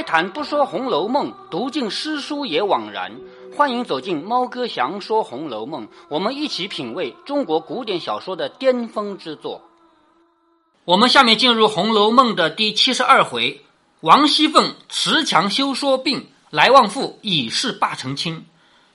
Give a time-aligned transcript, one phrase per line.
[0.00, 3.20] 开坛不说《红楼梦》，读尽诗书也枉然。
[3.54, 9.60] 欢迎走进猫哥祥说《红楼梦》，我们一起品味中国古典小说的巅峰之作。
[10.86, 13.60] 我们下面进入《红楼梦》的第七十二回：
[14.00, 18.46] 王熙凤持强休说病，来旺妇以势霸成亲。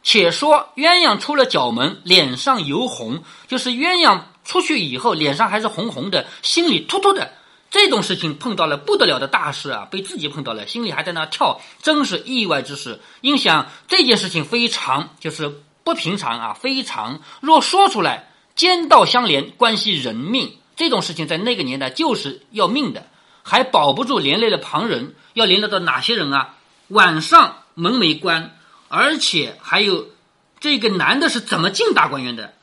[0.02, 7.32] 且说鸳鸯出了角门，脸上油红，就是鸳鸯出去以后，脸上还是红红的，心里突突的。
[7.76, 13.02] 这种事情碰到了不得了的大事啊，被自己碰到了，心里还在那跳，真是意外之事。
[13.20, 15.54] 因想这件事情非常就是
[15.84, 20.58] 不平常啊，非常若说出来，奸盗相连，关系人命。
[20.78, 23.08] 这种事情在那个年代就是要命的，
[23.44, 26.56] 还保不住连累了旁人，要连累到哪些人啊？
[26.88, 30.08] 晚上门没关，而且还有
[30.62, 32.54] 这个男的是怎么进大观园的？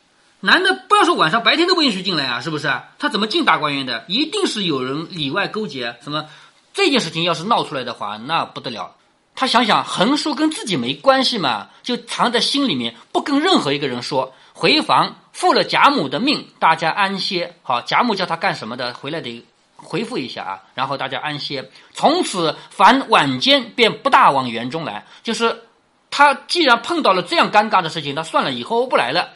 [0.44, 2.68] 男的不要说晚上，白天都不允许进来啊，是不是？
[2.98, 4.04] 他怎么进大观园的？
[4.08, 5.96] 一定是有人里外勾结。
[6.02, 6.26] 什么
[6.74, 8.96] 这件事情要是闹出来的话，那不得了。
[9.36, 14.34] 他想想横竖跟自己没关系嘛，就藏在心里面，不跟任何一个人说。
[14.52, 17.54] 回房负了贾母的命，大家安歇。
[17.62, 19.46] 好，贾母叫他干什么的，回来得
[19.76, 20.62] 回复一下啊。
[20.74, 21.70] 然后大家安歇。
[21.94, 25.06] 从此凡晚间便不大往园中来。
[25.22, 25.62] 就是
[26.10, 29.30] 他既然碰到了这样尴尬的事情，那算了，以后不来了。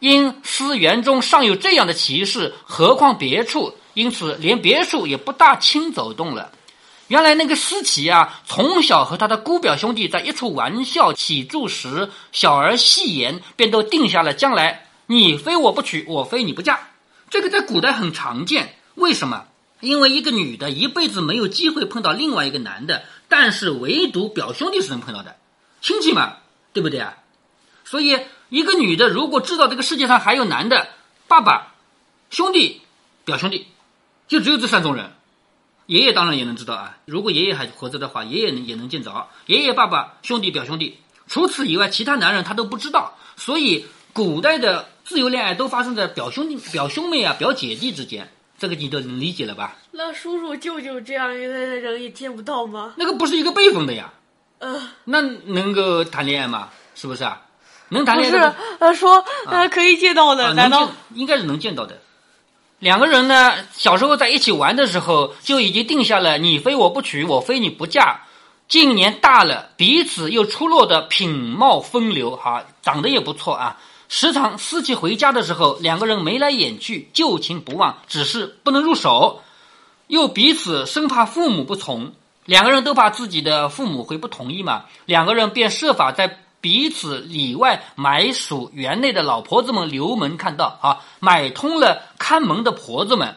[0.00, 3.74] 因思园中尚有这样的奇事，何况别处？
[3.94, 6.50] 因此连别处也不大轻走动了。
[7.06, 16.88] 原来那个思琪啊，从小和他的姑表兄弟在一处玩笑起住时，小儿戏言，便都定下了将来你非我不娶，我非你不嫁。
[17.30, 18.76] 这个在古代很常见。
[18.96, 19.44] 为什么？
[19.80, 25.36] 因为一个女的一辈子没有机会碰到另外一个男的，但是唯独表兄弟是能碰到的，
[25.80, 26.38] 亲戚嘛，
[26.72, 27.14] 对不对啊？
[27.84, 28.18] 所以。
[28.54, 30.86] 一个女的如果知道这个世界上还有男的，
[31.26, 31.74] 爸爸、
[32.30, 32.82] 兄弟、
[33.24, 33.66] 表兄弟，
[34.28, 35.10] 就只有这三种人。
[35.86, 40.98] 爷爷当然也能知道啊，如果爷爷还活着的话，爷爷也能见着爷爷、爸爸、兄弟、表兄弟。
[41.26, 43.18] 除此以外，其他男人他都不知道。
[43.36, 48.30] 所以，古代的自由恋爱都发生在表兄弟、表兄妹啊、表姐弟之间。
[48.56, 49.76] 这个你都能理解了吧？
[49.90, 52.94] 那叔叔、舅舅这样一类的人也见不到吗？
[52.98, 54.12] 那个不是一个辈分的呀。
[54.60, 56.68] 呃，那能够谈恋爱吗？
[56.94, 57.42] 是不是啊？
[57.90, 58.38] 能谈恋爱？
[58.38, 62.00] 不是，他说呃可以见到的，难道应该是能见到的？
[62.80, 68.22] 两个人呢，小时候在一起玩的时候就已经定下了你非我不娶，我非你不嫁。
[68.68, 73.78] 近年大了，彼此又出落的品貌风流，哈，长得也不错啊。
[74.08, 79.42] 时常思琪回家的时候，两个人眉来眼去，旧情不忘，只是不能入手。
[80.08, 82.12] 又彼此生怕父母不从，
[82.44, 84.84] 两个人都怕自己的父母会不同意嘛。
[85.06, 86.40] 两个人便设法在。
[86.64, 93.36] 彼此里外买属园内的老婆子们留门看到啊，买通了看门的婆子们，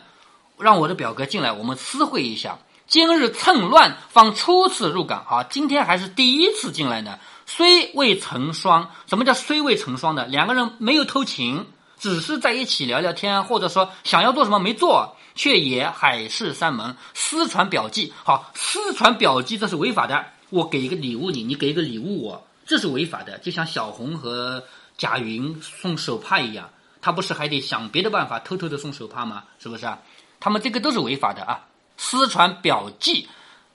[0.58, 2.58] 让我的表哥进来，我们私会一下。
[2.88, 7.20] 今日趁乱方初次入港啊，今天还是第一次进来呢。
[7.46, 10.26] 虽未成双，什么叫虽未成双的？
[10.28, 11.66] 两个人没有偷情，
[12.00, 18.14] 只是在一起聊聊天，或者说想要做什么没做，却也海誓山盟，私传表记。
[18.24, 20.28] 好，私传表记这是违法的。
[20.50, 22.47] 我给一个礼物你，你给一个礼物我。
[22.68, 24.64] 这是违法的，就像小红和
[24.98, 26.70] 贾云送手帕一样，
[27.02, 29.46] 他不是还得想别的办法偷偷的送手帕吗？
[29.58, 30.00] 是不是啊？
[30.40, 31.66] 他们这个都是违法的啊！
[31.96, 33.28] 私传表记，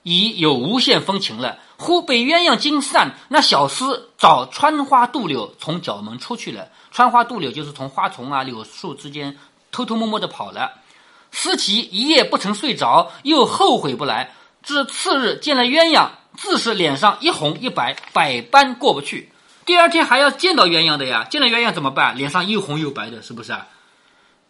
[0.03, 1.57] 已有无限风情了。
[1.75, 6.69] 忽被鸳鸯惊散，那小厮早穿花渡柳，从角门出去了。
[6.91, 9.37] 穿花渡柳就是从花丛啊、柳树之间
[9.71, 10.71] 偷偷摸摸的跑了。
[11.31, 16.09] 思琪一夜不曾睡着，又后悔不来，至次日见了鸳鸯。
[16.37, 19.29] 自是脸上一红一白，百般过不去。
[19.65, 22.17] 第二天还要见到鸳鸯的呀，见了鸳鸯怎么办？
[22.17, 23.67] 脸上又红又白的，是不是啊？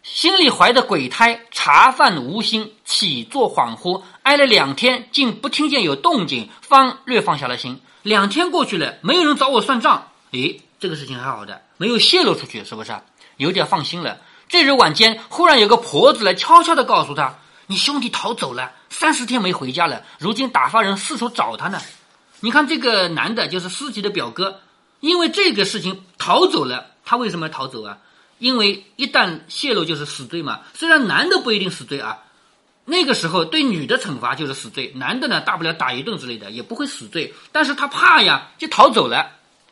[0.02, 7.80] 心里怀着鬼胎，茶饭无心，起坐恍惚，挨了两天，竟不听见有动静，方略放下了心。
[8.02, 12.92] 两天过去了，没有人找我算账，诶，这个事情还好的，没有泄露出去，是不是？
[13.36, 14.18] 有点放心了。
[14.48, 17.38] 这日晚间，忽然有个婆子来悄悄地告诉他。
[17.66, 21.80] 你兄弟逃走了，三十天没回家了，如今打发人四处找他呢。
[22.40, 24.60] 你看这个男的，就是思琪的表哥，
[25.00, 26.90] 因为这个事情逃走了。
[27.06, 27.98] 他为什么要逃走啊？
[28.38, 30.60] 因为一旦泄露就是死罪嘛。
[30.74, 32.18] 虽然男的不一定死罪啊，
[32.84, 37.32] 那个时候对女的惩罚就是死罪，男的呢大不了打一顿之类的，也不会死罪。
[37.50, 39.30] 但是他怕呀，就逃走了，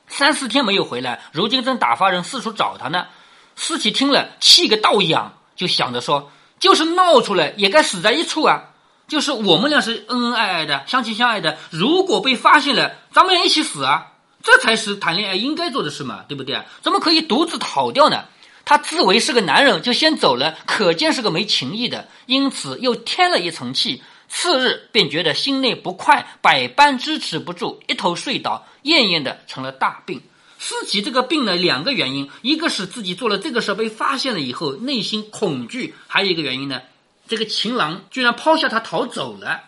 [0.09, 3.07] 三四天没有回来，如今正打发人四处找他呢。
[3.55, 6.31] 思琪听了，气个倒仰，就想着说。
[6.63, 8.71] 就是闹出来也该死在一处啊！
[9.09, 11.59] 就是我们俩是恩恩爱爱的，相亲相爱的。
[11.71, 14.13] 如果被发现了，咱们俩一起死啊！
[14.45, 16.63] 这才是谈恋爱应该做的事嘛，对不对？
[16.81, 18.27] 怎么可以独自逃掉呢？
[18.65, 22.07] 他自为是个男人，就先走了，可见是个没情义的。
[22.27, 30.23] 因此又添了一层气，次日便觉得心内不快，百般支持不住，一头睡倒，恹恹的成了大病。
[30.65, 36.81] 思琪这个病呢，两个原因，一个是自己做了这个事被发现了以后内心恐惧，还有一个原因呢，
[37.27, 39.61] 这个情郎居然抛下他逃走了。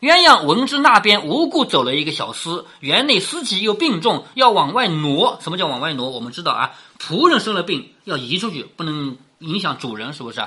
[0.00, 5.38] 鸳鸯闻之那边无故走了一个小厮，园内思琪又病重，要往外挪。
[5.40, 6.10] 什么叫往外挪？
[6.10, 10.42] 我们知道啊，仆人生了病要移出去，不能影响主人，是不是？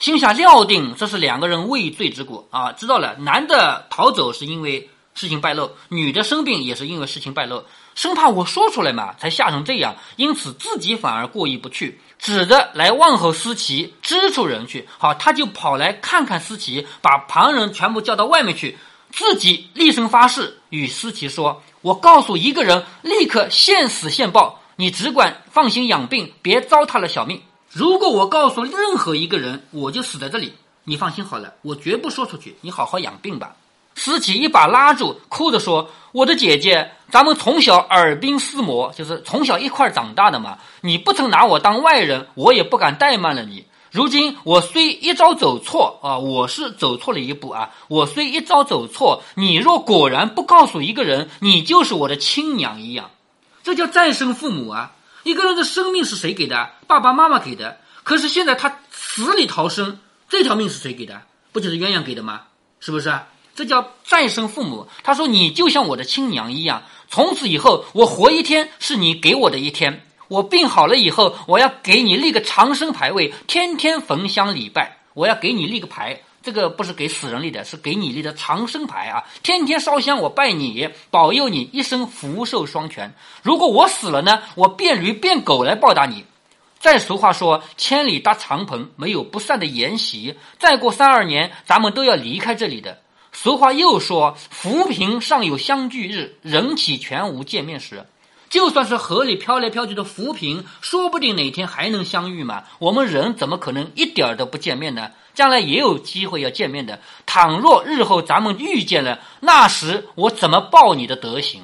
[0.00, 7.62] 心下料定这是两个人畏罪之过啊，知道了，男的逃走是因为事情败露，女的生病也是因为事情败露。
[7.96, 14.86] 生怕我说出来嘛，才吓成这样，因此自己反而过意不去，指着来问候思琪，支出人去。
[14.98, 18.76] 好，他就跑来看看思琪，把旁人全部叫到外面去，
[19.10, 27.40] 自己厉声发誓，与思琪说：“我告诉一个人，立刻现死现报，你只管放心养病，别糟蹋了小命。
[27.70, 30.52] 如果我告诉任何一个人，我就死在这里，
[30.84, 33.56] 你放心好了，我绝不说出去，你好好养病吧。”
[33.96, 40.58] 思琪一把拉住，哭着说：“我的姐姐，咱们从小耳鬓厮磨，就是从小一块长大的嘛。
[40.82, 43.64] 你不曾拿我当外人，我也不敢怠慢了你。
[43.90, 47.70] 如今我虽一朝走错啊，我是走错了一步啊。
[47.88, 53.10] 我虽一朝走错，你若果然不告诉一个人，你就是我的亲娘一样。
[53.62, 54.92] 这叫再生父母啊！
[55.22, 56.70] 一个人的生命是谁给的？
[56.86, 57.78] 爸爸妈妈给的。
[58.04, 61.22] 可是现在他死里逃生，这条命是谁给的？
[61.52, 62.42] 不就是鸳鸯给的吗？
[62.78, 63.18] 是不是？”
[63.56, 64.86] 这叫再生父母。
[65.02, 70.02] 他说：“你就像我的亲娘一样，从此以后我活一天是你给我的一天。
[70.28, 74.98] 我病好了以后，我要给你立个长生牌位，天天焚香礼拜。
[75.14, 79.24] 我要给你立个牌，这个不是给死人立的，是给你立的长生牌啊！
[79.42, 83.14] 天天烧香，我拜你，保佑你一生福寿双全。
[83.42, 86.24] 如果我死了呢，我变驴变狗来报答你。
[86.78, 90.36] 再俗话说，千里搭长棚，没有不散的筵席。
[90.58, 92.98] 再过三二年，咱们都要离开这里的。”
[93.38, 98.06] 俗话又说：“浮萍尚有相聚日，人岂全无见面时。”
[98.48, 102.64] 就算是河里飘来飘去的浮萍，说不定哪天还能相遇嘛。
[102.78, 105.10] 我们人怎么可能一点儿都不见面呢？
[105.34, 106.98] 将来也有机会要见面的。
[107.26, 111.62] 倘若日后咱们遇见了，那时我怎么报你的德行？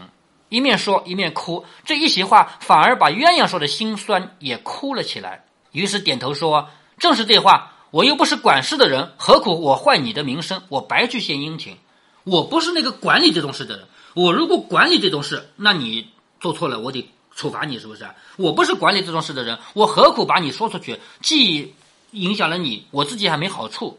[0.51, 5.45] 一面说一面哭，这一席话反而把鸳鸯说的心酸也哭了起来。
[5.71, 6.69] 于是点头说
[7.01, 10.63] ：“正是这话。”我又不是管事的人，何苦我坏你的名声？
[10.71, 11.77] 我白去献殷勤。
[12.25, 13.87] 我不是那个管理这种事的人。
[14.15, 16.09] 我如果管理这种事，那你
[16.41, 17.07] 做错了，我得
[17.37, 18.09] 处罚你，是不是？
[18.39, 20.99] 我不是管理这种事的人，我何苦把你说出去？
[21.21, 21.75] 既
[22.13, 23.99] 影响了你，我自己还没好处。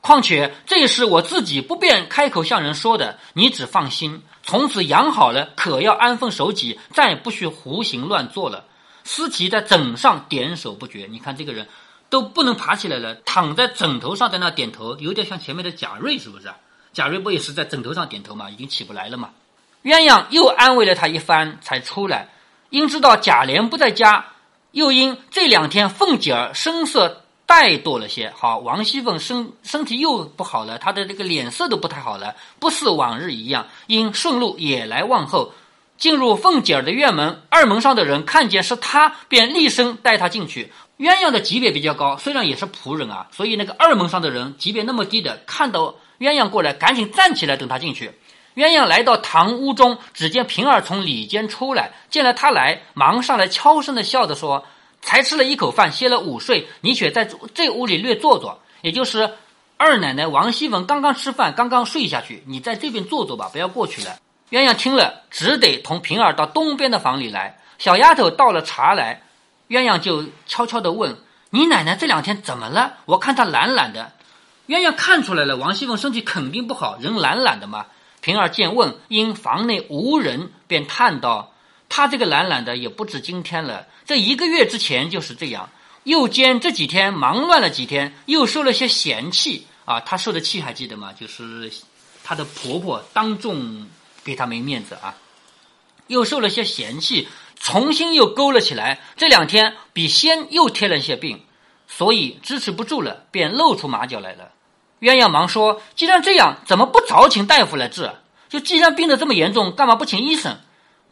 [0.00, 4.22] 况且这是我自己不便开口向人说的，你只放心。
[4.42, 8.64] 从此养好了，可要安分守己，再不许胡行乱做了。
[9.04, 11.06] 思琪在枕上点首不绝。
[11.10, 11.68] 你看这个人。
[12.14, 16.48] 都不能爬起来了，躺在枕头上在那点头，有点像前面的贾瑞，是不是？
[16.92, 18.48] 贾瑞不也是在枕头上点头吗？
[18.48, 19.30] 已经起不来了嘛。
[19.82, 22.28] 鸳鸯又安慰了他一番，才出来。
[22.70, 24.26] 因知道贾琏不在家，
[24.70, 33.66] 又因这两天凤姐儿声色怠惰了些，好，王熙凤身身体又不好了，她的这个脸色都不太好了，不似往日一样。
[33.88, 35.52] 因顺路也来问候，
[35.98, 40.72] 进入凤姐儿的院门，二门上的人看见是他，便厉声带他进去。
[40.98, 48.12] 鸳鸯的级别比较高，虽然也是仆人啊，所以那个二门上的人级别那么低的，看到鸳鸯过来，赶紧站起来等他进去。
[48.54, 54.64] 鸳鸯来到堂屋中，只见平儿从里间出来，见了他来，忙上来悄声的笑着说
[55.02, 58.60] ：“才吃了一口饭，歇了午睡，你且在这屋里略坐坐。
[58.80, 59.34] 也就是
[59.76, 64.16] 二奶奶王熙凤刚刚吃饭，刚刚睡下去，你在这边坐坐吧，不要过去了。”
[64.52, 67.58] 鸳鸯听了，只得同平儿到东边的房里来。
[67.78, 69.22] 小丫头倒了茶来。
[69.68, 71.16] 鸳鸯就悄悄地问
[71.50, 72.98] ：“你奶奶这两天怎么了？
[73.06, 74.12] 我看她懒懒的。”
[74.68, 77.86] 鸳鸯看出来了，王熙凤身体肯定不好，人懒懒的嘛。
[78.20, 81.52] 平儿见问，因房内无人，便叹道
[81.88, 85.68] ：“她这个懒懒的也不止今天了，这一个月之前就是这样。
[86.04, 90.00] 又兼这几天忙乱了几天，又受了些嫌弃啊。
[90.00, 91.12] 她受的气还记得吗？
[91.12, 91.70] 就是
[92.22, 93.86] 她的婆婆当众
[94.22, 95.14] 给她没面子啊，
[96.06, 101.42] 又受了些嫌弃。”重新又勾了起来，这两天比先又添了些病，
[101.86, 104.50] 所以支持不住了，便露出马脚来了。
[105.00, 108.10] 鸳鸯忙说：“既然这样，怎么不早请大夫来治？
[108.48, 110.58] 就既然病得这么严重，干嘛不请医生？”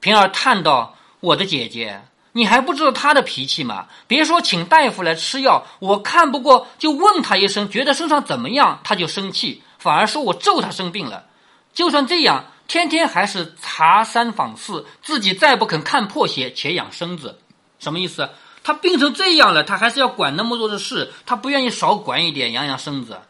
[0.00, 3.86] 平儿叹道：“我的姐姐，你还不知道她的脾气吗？
[4.06, 11.24] 别说请大夫来吃药，我看不过就问她一声，觉得身上怎么样，她就生气，反而说我咒她生病了。
[11.72, 17.38] 就算这样。”天天还是查三访四，自己再不肯看破鞋，且养身子，
[17.78, 18.30] 什么意思？
[18.64, 23.20] 他病成这样了，他还是要管那么多的事，他不愿意少管一点，养养身子。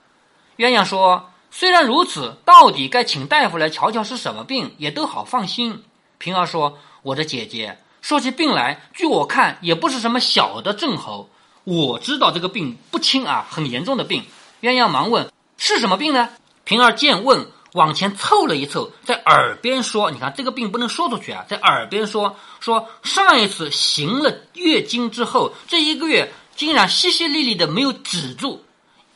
[0.58, 5.82] 鸳鸯说：“虽然如此，到底该请大夫来瞧瞧是什么病，也都好放心。
[6.18, 11.30] 平儿说：“我的姐姐，说起病来，据我看也不是什么小的症候。
[11.64, 14.22] 我知道这个病不轻啊，很严重的病。”
[14.60, 16.28] 鸳鸯忙问：“是什么病呢？”
[16.64, 28.64] 平儿见问，往前凑了一凑，在耳边说：“你看这个病不能说出去啊，在耳边说说上一次行了月经之后，这一个月竟然淅淅沥沥的没有止住，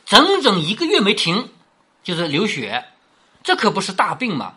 [0.05, 1.49] 整整一个月没停，
[2.03, 2.85] 就是流血，
[3.43, 4.53] 这可不是大病嘛。”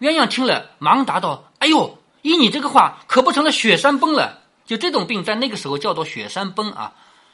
[0.00, 4.38] 鸳鸯听了，忙答道：“哎呦，依你这个话，可不成了雪山崩了？
[4.64, 6.92] 就这种病，在那个时候叫做雪山崩啊。”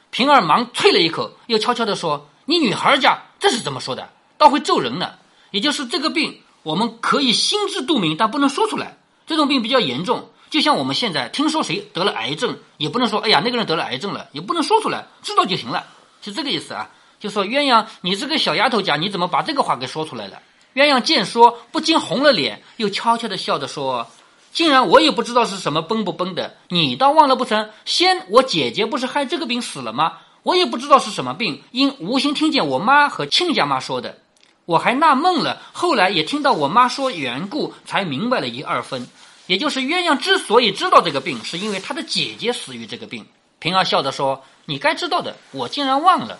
[0.09, 4.09] 平儿忙啐了一口，又悄悄地说：“你女孩家这是怎么说的？
[4.37, 5.13] 倒会咒人呢。
[5.51, 8.97] 也就是这个病，我们可以心知肚明，但不能说出来。
[9.25, 15.85] 这种病比较严重，就像我们现在听说谁得了癌症，也不能说，哎呀，那个人得了癌症了，也不能说出来，知道就行了，
[16.21, 16.89] 是这个意思啊。
[17.19, 20.39] 就说鸳鸯，你这个小丫头家，你怎么把这个话给说出来了？”
[20.75, 24.07] 鸳鸯见说，不禁红了脸，又悄悄地笑着说
[24.53, 27.71] ：“竟然我也不知道是什么崩不崩的，你倒忘了不成？
[27.85, 30.19] 先我姐姐不是害这个病死了吗？
[30.43, 34.19] 我也不知道是什么病，因无心听见我妈和亲家妈说的，
[34.67, 35.61] 我还纳闷了。
[35.71, 39.07] 后来也听到我妈说缘故，才明白了一二分。
[39.47, 43.25] 也就是鸳鸯之所以知道这个病，是因为她的姐姐死于这个病。”
[43.59, 46.37] 平儿笑着说：“你该知道的，我竟然忘了。”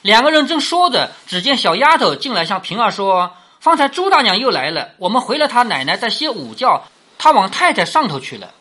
[0.00, 3.32] 两个人正说着，只见小丫头进来向平儿说。
[3.60, 6.82] 方才朱大娘又来了，我们回了她奶奶在歇午觉，
[7.18, 8.52] 她往太太上头去了。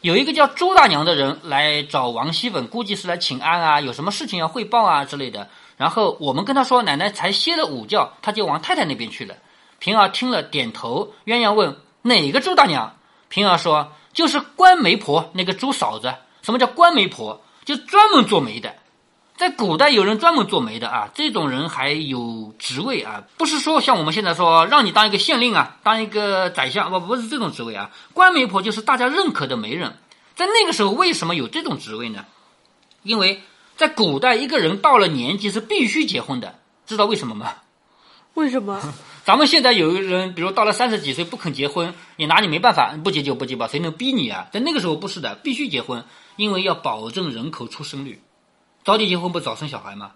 [0.00, 5.48] 有一个叫朱大娘的人来找王熙凤，估计是来请安啊，有什么事情要汇报啊之类的。
[5.76, 9.34] 然后我们跟他说，奶奶才歇了午觉，他就往太太那边去了。
[9.78, 11.12] 平儿听了点头。
[11.26, 12.96] 鸳鸯问哪个朱大娘？
[13.28, 16.14] 平儿说就是官媒婆那个朱嫂子。
[16.42, 17.42] 什么叫官媒婆？
[17.64, 18.74] 就专门做媒的。
[19.36, 27.90] 在古代有人专门做媒的啊，这种人还有职位啊，不是说像我们现在说让你当一个县令啊，当一个宰相，不不是这种职位啊。
[28.12, 29.96] 官媒婆就是大家认可的媒人，
[30.36, 32.24] 在那个时候为什么有这种职位呢？
[33.02, 33.42] 因为
[33.76, 37.54] 在古代一个人到了年纪是必须结婚的，知道为什么吗？
[38.34, 38.80] 为什么？
[39.24, 44.48] 咱们现在有个人，比如到了三十几岁不肯结婚，也拿你没办法，不结就不结吧，谁能逼你啊？
[44.52, 46.04] 在那个时候不是的，必须结婚，
[46.36, 48.20] 因为要保证人口出生率。
[48.84, 50.12] 早点结婚不早生小孩吗？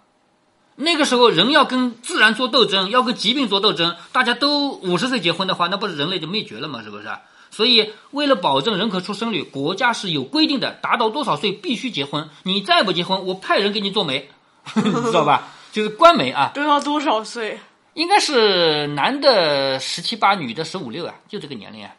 [0.75, 6.83] 那个时候人要跟自然做斗争，要跟疾病做斗争，大家都五十岁结婚的话，那不是人类就灭绝了吗？
[6.83, 7.09] 是不是？
[7.51, 12.29] 所以为了保证人口出生率，国家是有规定的，达到多少岁必须结婚。
[12.43, 14.29] 你再不结婚，我派人给你做媒，
[14.73, 15.49] 知道吧？
[15.71, 16.51] 就是官媒啊。
[16.53, 17.59] 都要多少岁？
[17.93, 21.91] 应该是男的十七八，女的十五六啊，就这个年龄啊。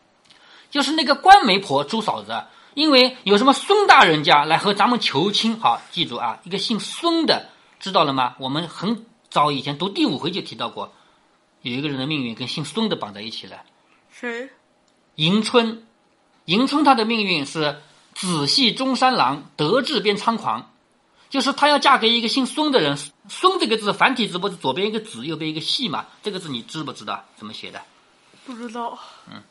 [0.71, 2.45] 就是那个官媒婆朱嫂子。
[2.75, 7.49] 因为有什么孙大人家来和咱们求亲，好记住啊，一个姓孙的，
[7.81, 8.37] 知道了吗？
[8.39, 10.93] 我们很早以前读第五回就提到过，
[11.63, 13.57] 有一个人的命运跟姓孙的绑在一起了。
[14.09, 14.49] 谁？
[15.21, 15.87] 迎春。
[16.47, 17.83] 迎春她的命运是
[18.15, 20.73] 子系中山狼，得志便猖狂，
[21.29, 22.97] 就是她要嫁给一个姓孙的人。
[23.29, 26.07] 孙这个字繁体字不是左边一个子，右边一个系嘛？
[26.23, 27.83] 这个字你知不知道怎么写的？
[28.47, 28.99] 不知道。
[29.31, 29.43] 嗯。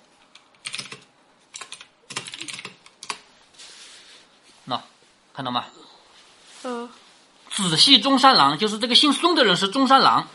[4.65, 4.81] 那
[5.35, 5.65] 看到吗？
[6.63, 6.89] 嗯，
[7.51, 10.27] 子系中山狼，就是这个姓孙的人是中山狼。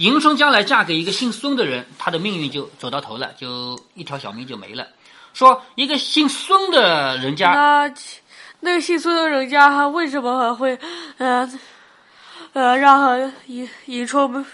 [0.00, 4.88] 迎春将来嫁给一个姓孙的人，她的命运就走到头了，就一条小命就没了。
[5.34, 7.94] 说一个姓孙的人家，那
[8.60, 10.78] 那个姓孙的人家，他为什么还会
[11.18, 11.46] 呃
[12.54, 14.46] 呃让迎迎春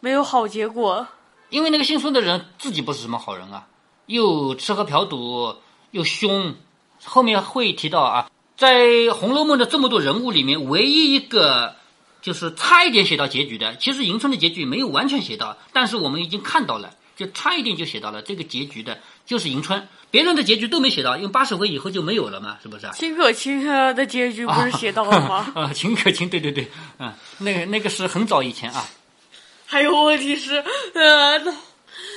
[0.00, 1.06] 没有好结果？
[1.50, 3.68] 因为那个姓孙的人自己不是什么好人啊，
[4.06, 5.54] 又吃喝嫖赌，
[5.92, 6.56] 又凶。
[7.04, 8.28] 后面会提到啊。
[8.56, 11.76] 在《红楼梦》的这么多人物里面，唯一一个
[12.22, 13.76] 就是差一点写到结局的。
[13.76, 19.88] 其实迎春的结局没有完全写到，但是我们已经看到了，就差一点就写到了这个结局的，就是迎春。
[20.10, 22.88] 别人的结局都没写到，因为八十回以后就没有了嘛，是不是？
[22.94, 25.52] 秦可卿的结局不是写到了吗？
[25.56, 26.66] 啊，秦可卿，对对对，
[26.98, 28.88] 嗯，那个那个是很早以前啊。
[29.66, 31.38] 还有问题是，呃，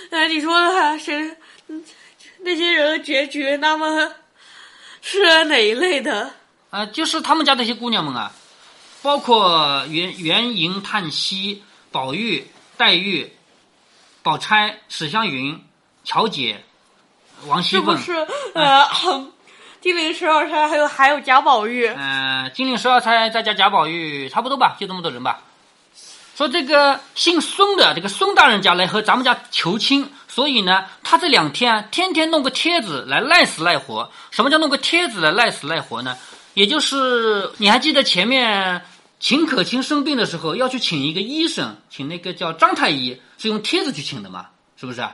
[0.09, 1.35] 那你说的谁
[2.43, 4.13] 那些人结局，那么？
[5.01, 6.31] 是哪一类的？
[6.69, 8.31] 啊，就是他们家那些姑娘们啊，
[9.01, 13.33] 包括元元迎、叹息、宝玉、黛玉、
[14.21, 15.59] 宝钗、史湘云、
[16.03, 16.63] 乔姐、
[17.47, 17.97] 王熙凤。
[17.97, 18.87] 是不是呃，
[19.81, 21.87] 金陵十二钗，还有还有贾宝玉。
[21.87, 25.41] 嗯，金陵十二钗再加贾宝玉，差不多吧，就这么多人吧。
[26.35, 30.11] 说这个姓孙的这个孙大人家来和咱们家求亲。
[30.27, 34.11] 所以呢，他这两天天天弄个帖子来赖死赖活。
[34.29, 36.15] 什么叫弄个帖子来赖死赖活呢？
[36.53, 38.85] 也就是你还记得前面
[39.21, 44.47] 秦可卿生病的时候要去请一个医生，请那个叫张太医，是用帖子去请的嘛？
[44.75, 45.07] 是不是？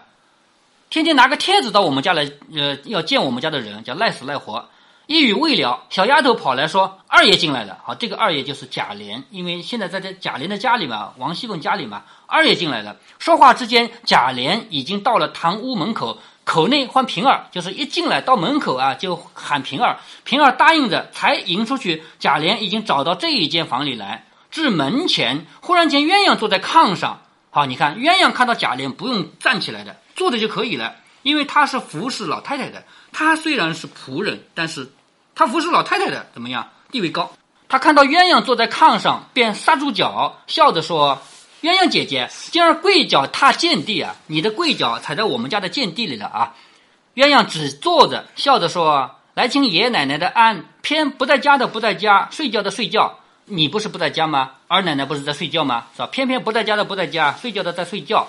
[0.90, 4.70] 天天拿个帖子到我们家来，呃，要见我们家的人，叫赖死赖活。
[5.08, 12.96] 一语未了，小丫头跑来说：“二爷进来了。”好，这个二爷就是贾琏，因为现在在这贾琏的家里嘛，王熙凤家里嘛，二爷进来了。
[13.20, 19.98] 说话之间，贾琏已经到了堂屋门口，口内唤平儿，就是一进来到门口啊，就喊平儿。
[20.24, 22.06] 平儿答应着，才迎出去。
[22.20, 27.22] 贾琏已经找到这一间房里来，至门前，忽然间鸳鸯坐在炕上。
[27.50, 32.86] 好，你看鸳鸯看到贾琏不用站起来的，坐着就可以了，因为他是服侍老太太的。
[33.12, 34.90] 他虽然是仆人，但是。
[35.36, 36.70] 他服侍老太太的怎么样？
[36.92, 37.30] 地位高。
[37.68, 41.22] 他看到鸳鸯坐在炕上，便刹住脚，笑着说
[41.62, 44.16] ：“鸳鸯姐姐，今儿跪脚踏贱地啊！
[44.28, 46.56] 你的跪脚踩在我们家的贱地里了啊！”
[47.16, 53.20] 鸳鸯只坐着，笑着说：“来请爷爷奶奶的安，偏不在家的不在家，睡觉的睡觉。
[53.46, 54.52] 你不是不在家吗？
[54.68, 55.88] 二奶奶不是在睡觉吗？
[55.96, 56.08] 是吧？
[56.08, 58.28] 偏偏不在家的不在家，睡觉的在睡觉。”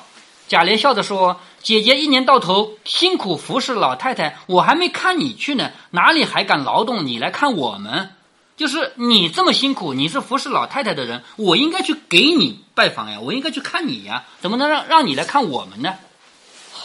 [0.49, 8.15] 贾琏笑着说：“姐姐一年到头辛苦服侍老太太，我还没看你去呢，哪里还敢劳动你来看我们？
[8.57, 15.97] 就是你这么辛苦，你是服侍老太太的人，我应该去给你拜访呀，我应该去看你呀，怎么能让让你来看我们呢？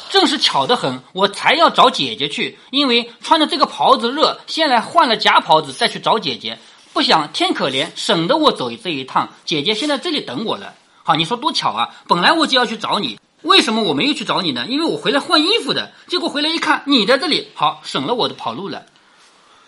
[0.09, 6.57] 正是巧得很，我才要找姐姐去，因为穿着这个袍子热，先来换了假袍子，再去找姐姐。
[6.93, 9.29] 不想天可怜，省得我走这一趟。
[9.45, 10.73] 姐姐先在这里等我了。
[11.03, 11.89] 好，你说多巧啊！
[12.07, 14.65] 本来我就要去找你。”为什么我没有去找你呢？
[14.67, 18.85] 因为我回来换衣服的，结果回来一看你在这里，好省了我的跑路了。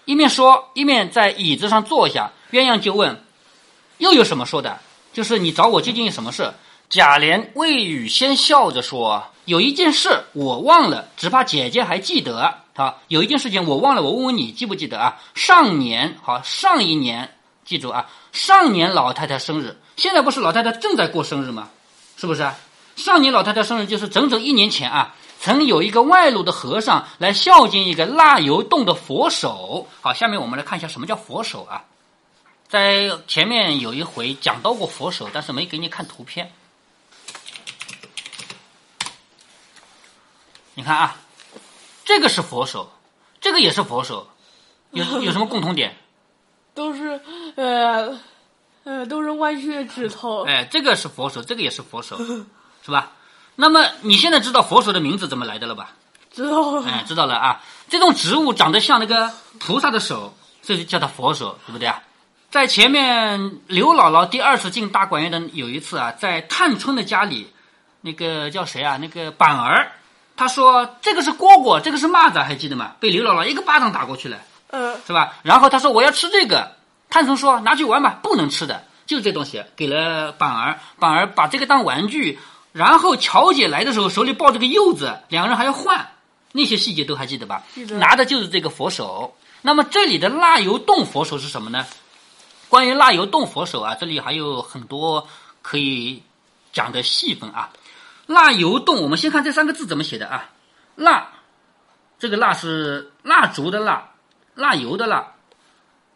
[0.06, 2.32] 一面说，一面在椅子上坐下。
[2.52, 3.22] 鸳鸯就问
[4.00, 4.80] ：“又有什么说的？
[5.16, 6.54] 就是你找我究竟有什么事？”
[6.88, 12.54] 贾琏未语先笑着说：“有一件事我忘了，只怕姐姐还记得。
[12.76, 15.18] 好，有一件事情我忘了，我问问你记不记得啊？
[15.34, 21.70] 上年好，上一年记住啊，上年老太太生日，现在不是老太太正在过生日吗？
[22.18, 22.56] 是不是啊？”
[22.96, 29.88] 上年老太太生日就是整整一年前啊，曾有一个外路的和尚来孝敬一个蜡油洞的佛手。
[30.02, 31.84] 好，下面我们来看一下什么叫佛手啊。
[32.68, 36.52] 在前面有一回讲到过佛手，但是没给你看图片。
[40.74, 41.18] 你看啊，
[42.04, 42.92] 这个是佛手，
[43.40, 44.28] 这个也是佛手，
[44.92, 45.96] 有 有什么共同点？
[46.74, 47.22] 都是
[47.56, 48.20] 呃
[48.84, 50.44] 呃，都是弯曲的指头。
[50.46, 52.18] 哎，这个是佛手，这个也是佛手。
[52.84, 53.14] 是吧？
[53.56, 55.96] 那么你现在知道佛手的名字怎么来的了吧？
[56.34, 56.86] 知道了。
[56.86, 57.64] 哎，知道了啊。
[57.88, 62.04] 这种植物长得像那个菩萨的手，这就叫它佛手，对不对啊？
[62.56, 67.50] 在前面刘姥姥第二次进大观园的有一次啊，在探春的家里，
[68.00, 68.96] 那个叫谁啊？
[68.96, 69.92] 那个板儿，
[70.38, 72.94] 他说这个是蝈蝈，这个是蚂蚱，还记得吗？
[73.02, 74.38] 被刘姥姥一个巴掌打过去了，
[74.70, 75.34] 嗯，是吧？
[75.44, 76.78] 然后他说我要吃这个，
[77.10, 82.40] 探春说拿去玩吧，不能吃的，就这东西给了板儿，板儿把这个当玩具。
[82.72, 86.08] 然后乔姐来的时候手里抱着个柚子，两个人还要换，
[86.54, 87.64] 那些细节都还记得吧？
[87.74, 87.98] 记得。
[87.98, 89.36] 拿的就是这个佛手。
[89.62, 91.86] 那么这里的蜡油洞佛手是什么呢？
[92.70, 95.28] 关于蜡油洞佛手啊，这里还有很多
[95.62, 96.24] 可以
[96.74, 97.70] 讲的细分啊。
[98.26, 100.50] 蜡油洞，我们先看这三个字怎么写的啊？
[100.96, 101.30] 蜡，
[102.18, 104.12] 这个蜡是蜡烛的蜡，
[104.56, 105.34] 蜡油的蜡，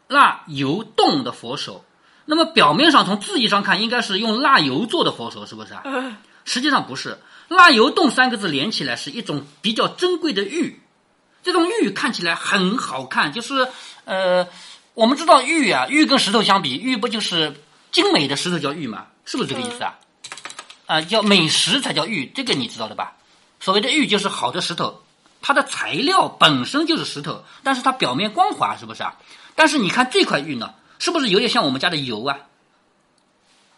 [0.07, 1.85] 蜡油洞的佛手。
[2.25, 5.83] 那么表面上从字义上看，应该是用蜡油做的佛手，是不是啊？
[6.45, 10.81] 实际上不是，蜡油洞三个字连起来是一种比较珍贵的玉，
[11.43, 13.67] 这种玉看起来很好看，就是
[14.05, 14.47] 呃，
[14.99, 17.55] 我们知道玉啊，玉跟石头相比，玉不就是
[17.89, 19.05] 精美的石头叫玉吗？
[19.23, 19.97] 是不是这个意思啊？
[20.87, 23.13] 啊，叫美石才叫玉，这个你知道的吧？
[23.61, 25.01] 所谓的玉就是好的石头，
[25.41, 29.15] 它的材料本身就是石头，但是它表面光滑，是不是啊？
[29.55, 32.37] 但是你看这块玉呢，是不是有点像我们家的油啊？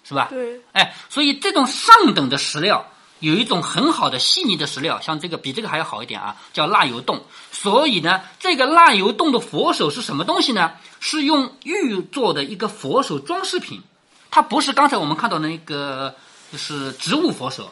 [0.03, 0.25] 是吧？
[0.31, 2.90] 对，哎，所以这种上等的石料，
[3.21, 7.23] 有一种很好的细腻的石料，像这个比这个还要好一点啊，叫蜡油洞。
[7.51, 10.73] 所以呢，这个蜡油洞的佛手是什么东西呢？
[10.99, 13.81] 是用玉做的一个佛手装饰品，
[14.29, 16.15] 它不是刚才我们看到的那个
[16.51, 17.71] 就是植物佛手，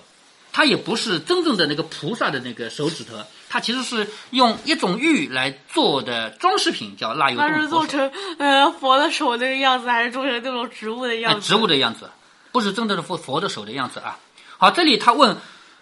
[0.53, 3.15] 它也不是真正的那个菩萨的那个手指头，
[3.49, 7.61] 它其实是用一种玉来做的装饰品，叫蜡油洞佛手。
[7.61, 11.47] 是做成呃佛的手那个样子，还是做成这种植物的样子？
[11.47, 12.09] 植物的样子。
[12.51, 14.17] 不是真正的佛佛的手的样子啊！
[14.61, 15.37] 好，这里他问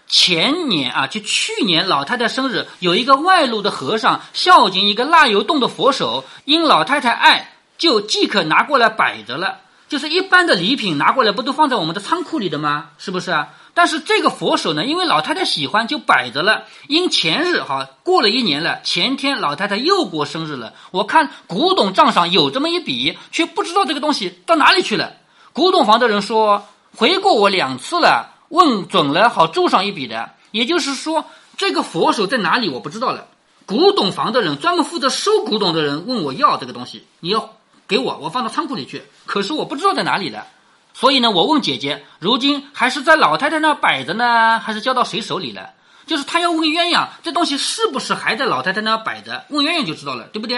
[0.08, 9.62] 前年啊，就去年老太太生日，有一个外路的和尚孝敬一个蜡油洞的佛手，因老太太爱，就即可拿过来摆着了。
[9.90, 12.90] 就是一般的礼品拿过来，不都放在我们的仓库里的吗？
[13.00, 13.48] 是不是啊？
[13.74, 16.66] 但是这个佛手呢，因为老太太喜欢，就摆着了。
[16.88, 25.13] 因前日哈过了一年了，前天老太太又过生日了，我看古董账上有这么一笔，却不知道这个东西到哪里去了。
[25.52, 30.32] 古董房的人说回过我两次了，问准了好注上一笔的。
[30.52, 31.26] 也就是说，
[31.58, 33.28] 这个佛手在哪里我不知道了。
[33.66, 37.58] 古董房的人专门负责收古董的人问我要这个东西，你要
[37.88, 39.04] 给我，我放到仓库里去。
[39.26, 40.48] 可是我不知道在哪里了，
[40.94, 45.72] 所以呢，我问姐姐，如今还是在老太太那摆着呢，还是交到谁手里了？
[46.06, 49.44] 就是他要问鸳鸯，这东西是不是还在老太太那摆着？
[49.50, 50.58] 问鸳鸯就知道了，对不对？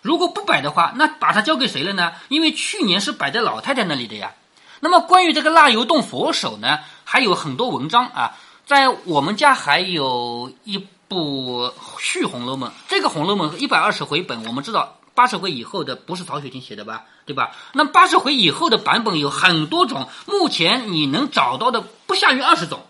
[0.00, 2.12] 如果不摆的话，那把它交给谁了呢？
[2.28, 4.32] 因为去年是摆在老太太那里的呀。
[4.80, 8.36] 那么关于这个蜡油洞佛手呢，还有很多文章啊，
[8.66, 17.04] 在我们家还有一部续《红楼梦》，这个《红楼梦》一百二十回本，我们知道八十回以后的不是曹雪芹写的吧？
[17.26, 17.50] 对吧？
[17.72, 22.86] 那八十回以后的版本有很多种，目前你能找到的不下于二十种，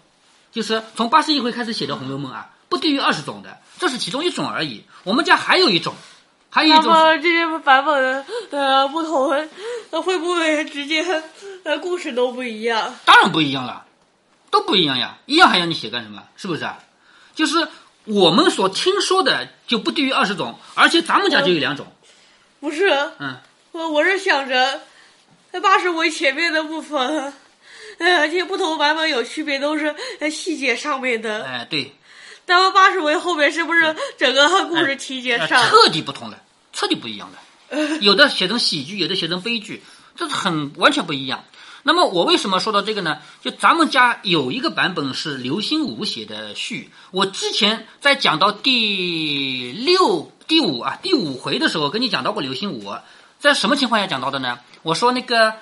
[0.53, 4.85] 就是从八十一回开始写的《红楼梦》啊，不低于二十种的，这是其中一种而已。
[5.05, 5.95] 我们家还有一种。
[6.51, 6.91] 还有一种，
[7.23, 9.37] 这些版本的呃不同，
[9.91, 11.05] 那会不会直接
[11.65, 12.95] 呃故事都不一样？
[13.05, 13.87] 当然不一样了，
[14.51, 16.23] 都不一样呀，一样还要你写干什么？
[16.37, 16.79] 是不是啊？
[17.35, 17.69] 就是
[18.05, 21.87] 我们所听说的就不低于二十种，而且咱们家就有两种。
[22.61, 23.37] 不是，嗯，
[23.73, 24.81] 我我是想着，
[25.63, 27.33] 八十回前面的部分，
[27.99, 29.95] 呃，这些不同版本有区别，都是
[30.31, 31.45] 细节上面的。
[31.45, 31.93] 哎，对。
[32.47, 36.43] 那么八十回后面是不是整个故事情节上彻底不同了？
[36.73, 39.83] 彻底不一样了，有的写成喜剧，有的写成悲剧，
[40.17, 41.45] 这是很完全不一样。
[41.85, 43.19] 那么我为什么说到这个呢？
[43.41, 52.95] 就咱们家有一个版本是刘心武写的序，我之前在讲到第六、第五啊第五回的时候跟你讲到过刘心武，
[53.39, 54.59] 在什么情况下讲到的呢？
[54.83, 55.55] 我说那个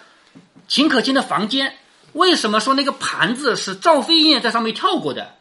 [0.67, 1.77] 秦可卿的房间，
[2.13, 5.35] 为什么说那个盘子是赵飞燕在上面跳过的？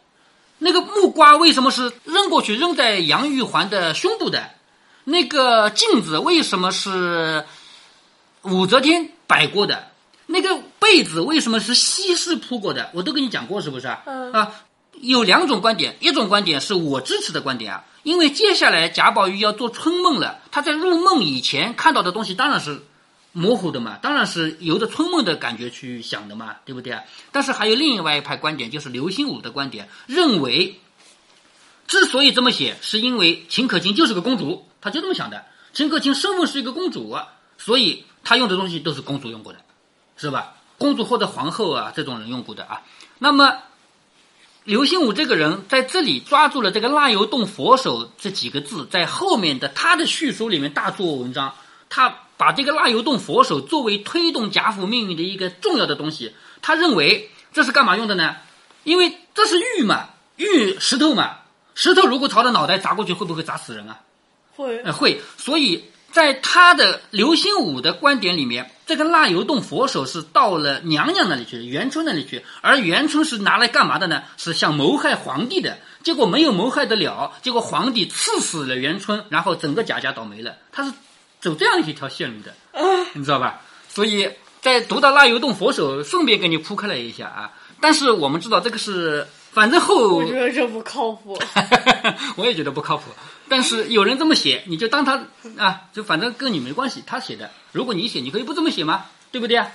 [0.57, 4.51] 那个木瓜为什么是扔过去扔在杨玉环的胸部的？
[5.03, 7.45] 那个镜子为什么是
[8.43, 9.87] 武则天摆过的？
[10.25, 12.89] 那个被子为什么是西施铺过的？
[12.93, 13.87] 我都跟你讲过，是不是？
[14.05, 14.51] 嗯啊，
[15.01, 22.81] 有两种观点，一种观点是我支持的观点啊，因为接下来贾宝玉要做春梦了，他在入梦以前看到的东西当然是。
[23.37, 27.03] 模糊的嘛，当然是由着春梦的感觉去想的嘛，对不对啊？
[27.33, 30.79] 但是还有另外一派观点，就是刘心武的观点，认为
[31.85, 35.43] 之所以这么写，是因为秦可卿就是个公主，他就这么想的。
[35.73, 37.13] 秦可卿身份是一个公主，
[37.57, 39.59] 所以他用的东西都是公主用过的，
[40.17, 40.55] 是吧？
[40.77, 42.81] 公主或者皇后啊，这种人用过的啊。
[43.19, 43.57] 那么
[44.63, 51.53] 刘心武这个人在这里抓住了这个“蜡油洞佛手”这几个字，在后面的他的叙述里面大做文章，
[51.89, 52.19] 他。
[52.37, 58.35] 把这个蜡油洞佛手作为推动贾府命运的一个重要的东西，他认为这是干嘛用的呢？
[58.83, 61.37] 因为这是玉嘛，玉石头嘛，
[61.75, 64.01] 石头如果朝着脑袋砸过去，会不会砸死人啊？
[64.53, 65.21] 会，呃会。
[65.37, 74.23] 所以在他的刘心武的观点里面，这个蜡油洞佛手是到了娘娘那里去，元春那里去，而元春是拿来干嘛的呢？
[74.37, 80.55] 是想谋害皇帝的，结果没有谋害得了，结果皇帝赐死了元春，然后整个贾家倒霉了。
[80.71, 80.93] 他是。
[81.41, 82.55] 走这样一条线路的，
[83.13, 83.61] 你知道吧？
[83.87, 87.51] 所以在读到蜡油洞佛手，顺便给你铺开了一下啊。
[87.79, 91.37] 但是我们知道这个是，反正后我觉得这不靠谱，
[92.37, 93.11] 我也觉得不靠谱。
[93.47, 95.23] 但是有人这么写，你就当他
[95.57, 97.51] 啊，就反正跟你没关系，他写的。
[97.71, 99.05] 如果你写，你可以不这么写吗？
[99.31, 99.67] 对不对啊？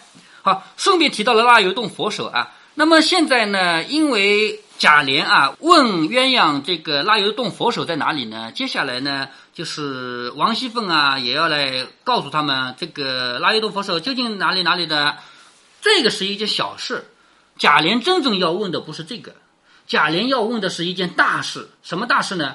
[0.42, 2.52] 好，顺便提到了蜡油洞佛手啊。
[2.74, 8.50] 那么现在呢，因为贾琏啊问鸳鸯这个蜡油洞佛手在哪里呢？
[8.52, 9.28] 接下来呢？
[9.52, 15.18] 就是王熙凤啊，也要来告诉他们这个拉油洞佛手究竟哪里哪里的，
[15.82, 17.04] 这个是一件小事。
[17.58, 19.34] 贾琏真正要问的不是这个，
[19.86, 21.68] 贾琏要问的是一件大事。
[21.82, 22.54] 什么大事呢？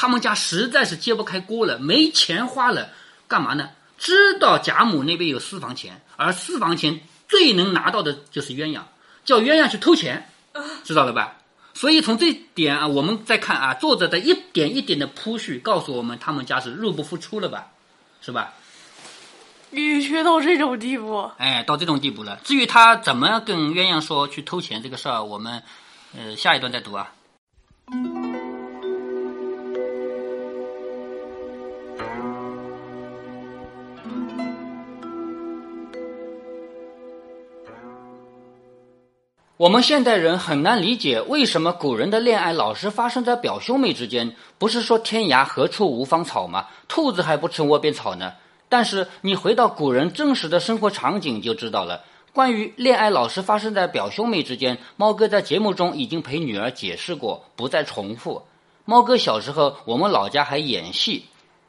[0.00, 2.90] 他们家实在是揭不开锅了，没钱花了，
[3.26, 3.70] 干嘛呢？
[3.98, 8.82] 知道贾母那边有私房钱，而私房钱最能拿到的就是鸳鸯，
[9.24, 10.30] 叫鸳鸯去偷钱，
[10.84, 11.38] 知道了吧？
[11.74, 17.66] 所以从这点啊，我们再看啊，作者的一点一点的铺叙，告诉我们他们家是入不敷出了吧，
[18.20, 18.54] 是吧？
[19.70, 22.38] 你却到这种地步，哎，到这种地步了。
[22.44, 25.60] 至于他怎么跟鸳鸯说去偷钱这个事儿，我们
[26.16, 27.12] 呃下一段再读啊。
[39.58, 44.36] 我们现代人很难理解为什么古人的恋爱老是发生在表兄妹之间。
[44.56, 46.68] 不是说天涯何处无芳草吗？
[46.86, 48.34] 兔子还不吃窝边草呢。
[48.68, 52.04] 但是你回到古人真实的生活场景就知道了。
[52.32, 58.44] 关于恋爱老是发生在表兄妹之间，猫哥在节目中已经陪女儿解释过，不再重复。
[58.84, 61.24] 猫哥小时候，我们老家还演戏，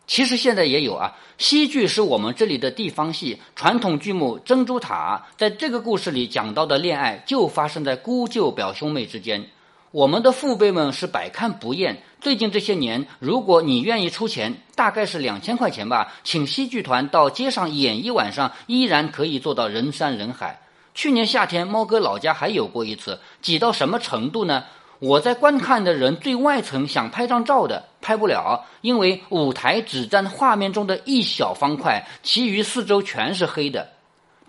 [0.10, 1.16] 其实现在也有啊。
[1.38, 9.46] 戏剧是我们这里的地方戏，传统剧目《珍珠塔》在这个故事里讲到的恋爱，就发生在姑舅表兄妹之间。
[9.92, 12.02] 我们的父辈们是百看不厌。
[12.20, 20.60] 最近这些年，如果你愿意出钱，大概是两千块钱吧，请戏剧团到街上演一晚上，依然可以做到人山人海。
[20.96, 24.66] 去年夏天，猫哥老家还有过一次，挤到什么程度呢？
[25.00, 33.90] 我在观看的人最外层想拍张照的拍不了，因为舞台只占画面中的一小方块，其余四周全是黑的。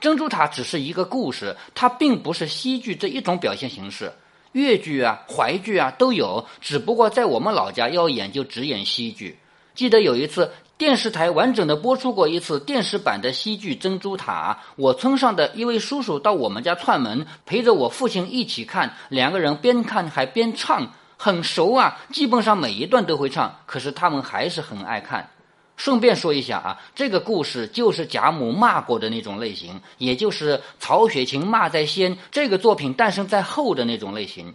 [0.01, 4.13] 珍珠塔只是一个故事，它并不是戏剧这一种表现形式。
[4.53, 9.39] 越剧啊、淮剧啊都有，只不过在我们老家要演就只演戏剧。
[9.75, 23.59] 记得有一次电视台完整的播出过一次电视版的戏剧《珍珠塔》，我村上的一位叔叔到我们家串门，陪着我父亲一起看，两个人边看还边唱，很熟啊，基本上每一段都会唱。
[23.67, 25.29] 可是他们还是很爱看。
[25.77, 34.55] 顺便说一下啊，这个故事就是贾母骂过的那种类型，也就是曹雪芹骂在先，这个作品诞生在后的那种类型。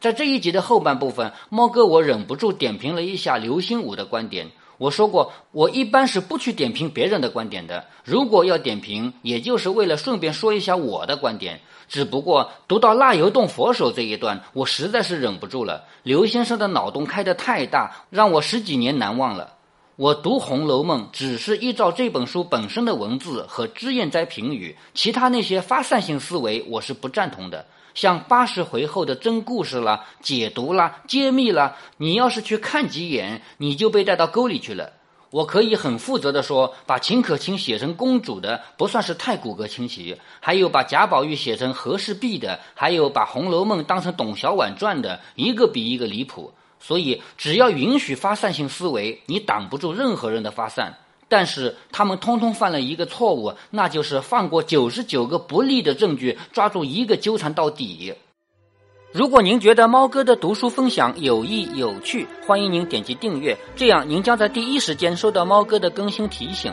[0.00, 4.48] 在这一集的后半部分，猫哥我忍不住点评了一下刘心武的观点。
[4.78, 7.84] 我说过，我一般是不去点评别人的观点的。
[8.04, 11.60] 如果要点评，也就是为了顺便说一下我的观点。
[11.88, 15.84] 只不过读到蜡油洞佛手这一段，我实在是忍不住了。
[16.02, 19.57] 刘先生的脑洞开得太大，让我十几年难忘了。
[19.98, 27.66] 我读《红楼梦》只是依照这本书本身的文字和脂砚斋评语，其他那些发散性思维我是不赞同的。
[27.94, 34.92] 像八十回后的真故事啦、解读啦、揭秘啦，你要是去看几眼，你就被带到沟里去了。
[35.30, 46.52] 我可以很负责的说，把秦可卿写成公主的不算是太骨骼清奇，还有把贾宝玉写成和氏璧的，还有把《红楼梦》当成董小宛传的，一个比一个离谱。
[46.80, 50.98] 所以，只要允许发散性思维，你挡不住任何人的发散。
[51.28, 58.14] 但是，他们通通犯了一个错误，那就是放过九十九个不利的证据，抓住一个纠缠到底。
[59.12, 66.72] 如果您觉得猫哥的读书分享有益有趣，欢迎您点击订阅，这样您将在第一时间收到猫哥的更新提醒。